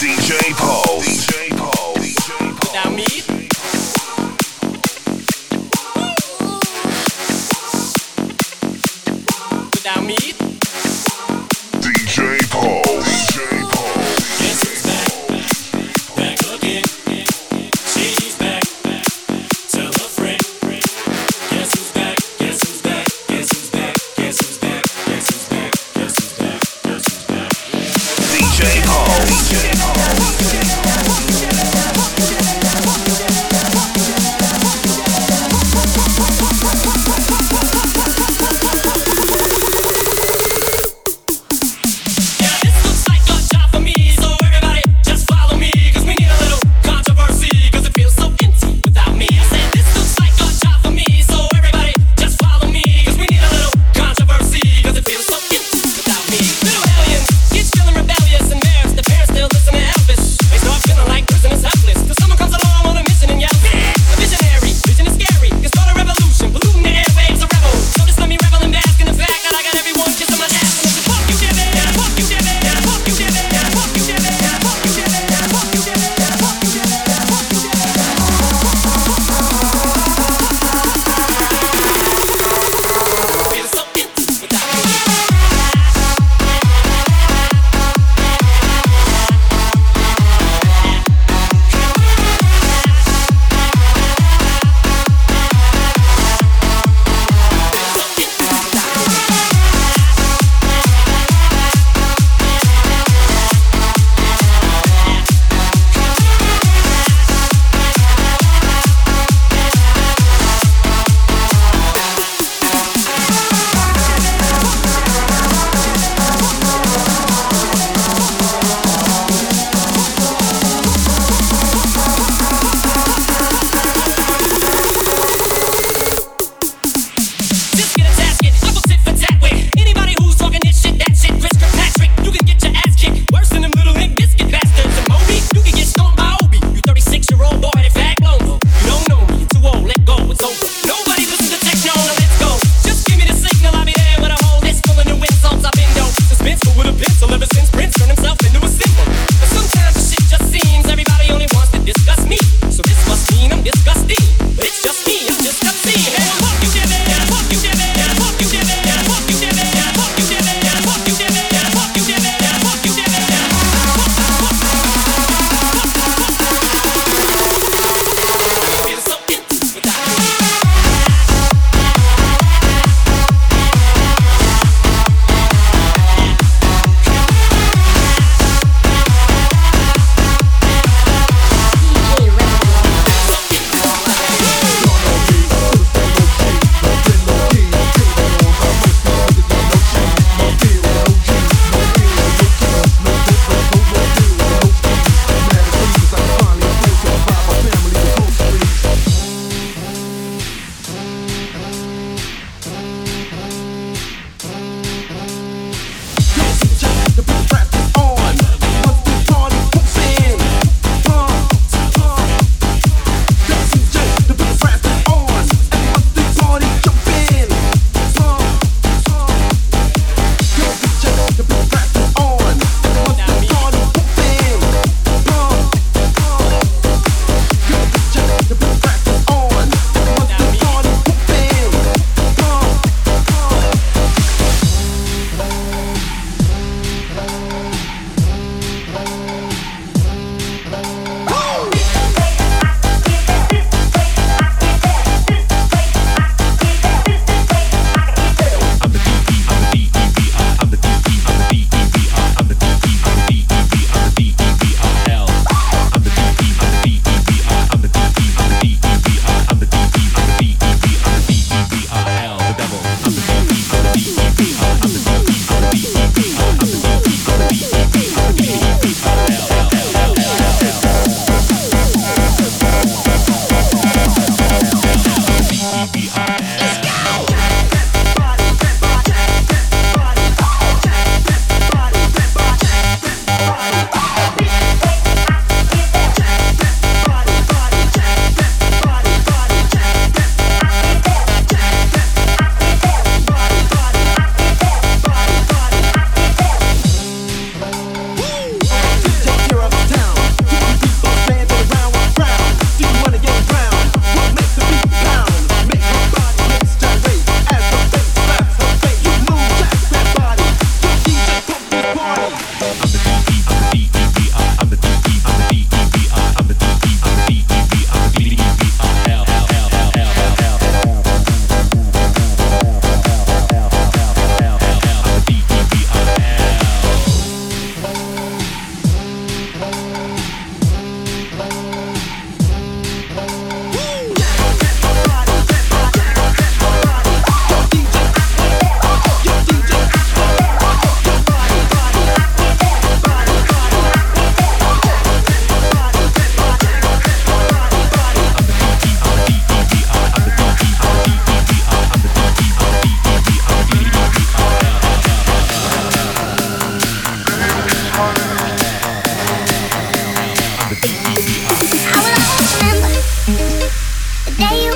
DJ 0.00 0.54
Pulse. 0.56 1.26
DJ 1.26 1.50
Pulse. 1.58 2.16
Without 2.62 2.90
me, 2.94 3.29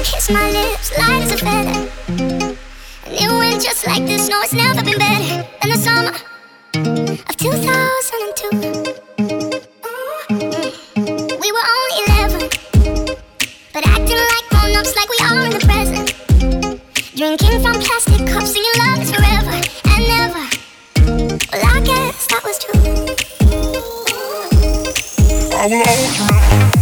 kiss 0.05 0.31
my 0.31 0.51
lips, 0.51 0.97
light 0.99 1.23
as 1.23 1.33
a 1.33 1.37
feather. 1.39 1.89
And 2.09 2.59
it 3.07 3.31
went 3.31 3.63
just 3.63 3.87
like 3.87 4.05
this. 4.05 4.29
No, 4.29 4.41
it's 4.43 4.53
never 4.53 4.83
been 4.85 4.99
better 4.99 5.47
than 5.63 5.71
the 5.71 5.79
summer 5.79 6.13
of 7.29 7.37
2002. 7.37 8.51
Mm-hmm. 10.21 10.61
We 11.41 11.49
were 11.57 11.67
only 11.79 11.97
11, 12.07 12.51
but 13.73 13.87
acting 13.87 14.21
like 14.33 14.47
grown-ups, 14.51 14.95
like 14.95 15.09
we 15.09 15.19
are 15.25 15.45
in 15.47 15.53
the 15.57 15.61
present. 15.65 16.07
Drinking 17.17 17.63
from 17.63 17.81
plastic 17.81 18.27
cups, 18.27 18.53
singing 18.53 18.77
love 18.79 19.01
is 19.01 19.11
forever 19.11 19.57
and 19.95 20.05
ever. 20.23 20.45
Well, 21.51 21.65
I 21.65 21.81
guess 21.81 22.27
that 22.29 22.43
was 22.45 22.59
true. 22.59 22.81
I 25.57 25.67
will 25.67 25.83
always 25.89 26.19
remember. 26.21 26.74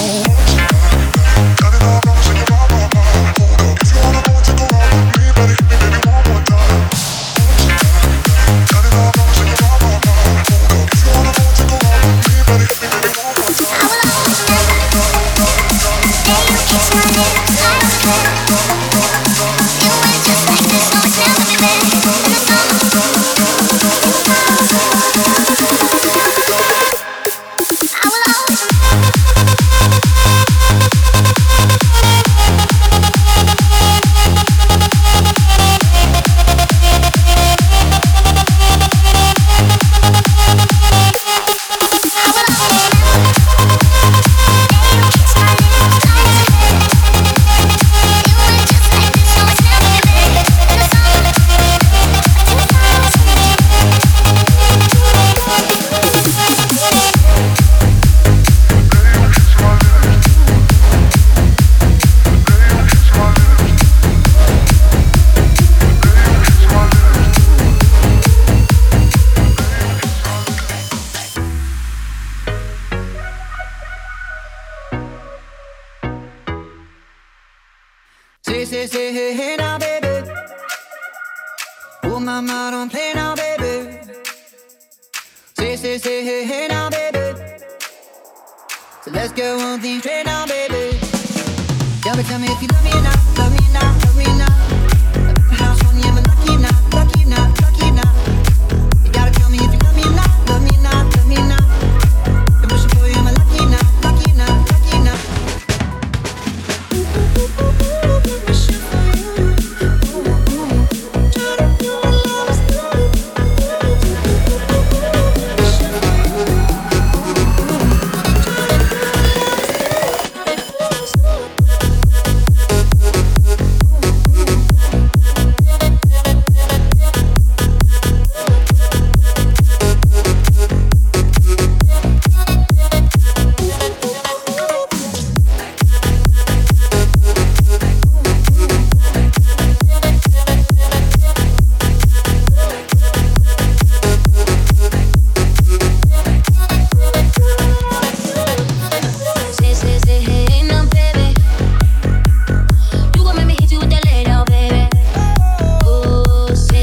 I 0.00 1.56
Gotta 1.60 1.78
go. 1.80 2.17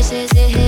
places 0.08 0.32
it 0.38 0.50
hits. 0.52 0.65